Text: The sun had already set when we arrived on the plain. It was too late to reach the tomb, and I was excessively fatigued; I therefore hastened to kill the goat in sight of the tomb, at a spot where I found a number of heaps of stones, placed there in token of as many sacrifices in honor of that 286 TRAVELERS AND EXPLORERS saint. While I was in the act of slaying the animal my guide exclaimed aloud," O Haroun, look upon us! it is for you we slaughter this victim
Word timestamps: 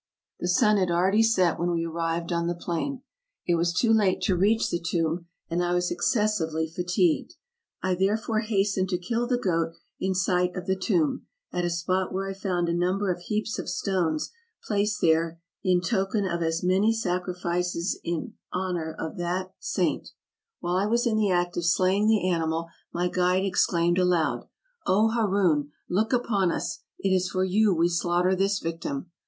The 0.39 0.47
sun 0.47 0.77
had 0.77 0.89
already 0.89 1.21
set 1.21 1.59
when 1.59 1.69
we 1.69 1.85
arrived 1.85 2.31
on 2.33 2.47
the 2.47 2.55
plain. 2.55 3.03
It 3.45 3.53
was 3.53 3.71
too 3.71 3.93
late 3.93 4.19
to 4.21 4.35
reach 4.35 4.71
the 4.71 4.79
tomb, 4.83 5.27
and 5.47 5.63
I 5.63 5.75
was 5.75 5.91
excessively 5.91 6.67
fatigued; 6.67 7.35
I 7.83 7.93
therefore 7.93 8.39
hastened 8.39 8.89
to 8.89 8.97
kill 8.97 9.27
the 9.27 9.37
goat 9.37 9.73
in 9.99 10.15
sight 10.15 10.55
of 10.55 10.65
the 10.65 10.75
tomb, 10.75 11.27
at 11.53 11.65
a 11.65 11.69
spot 11.69 12.11
where 12.11 12.27
I 12.27 12.33
found 12.33 12.67
a 12.67 12.73
number 12.73 13.11
of 13.13 13.19
heaps 13.19 13.59
of 13.59 13.69
stones, 13.69 14.31
placed 14.63 15.01
there 15.01 15.39
in 15.63 15.81
token 15.81 16.25
of 16.25 16.41
as 16.41 16.63
many 16.63 16.91
sacrifices 16.91 17.99
in 18.03 18.33
honor 18.51 18.95
of 18.97 19.17
that 19.17 19.53
286 19.61 19.75
TRAVELERS 19.75 19.77
AND 19.77 20.01
EXPLORERS 20.01 20.01
saint. 20.01 20.11
While 20.61 20.77
I 20.77 20.89
was 20.89 21.05
in 21.05 21.17
the 21.17 21.29
act 21.29 21.57
of 21.57 21.63
slaying 21.65 22.07
the 22.07 22.27
animal 22.27 22.69
my 22.91 23.07
guide 23.07 23.45
exclaimed 23.45 23.99
aloud," 23.99 24.47
O 24.87 25.09
Haroun, 25.09 25.69
look 25.87 26.11
upon 26.11 26.51
us! 26.51 26.79
it 26.97 27.09
is 27.13 27.29
for 27.29 27.43
you 27.43 27.71
we 27.75 27.87
slaughter 27.87 28.35
this 28.35 28.57
victim 28.57 29.11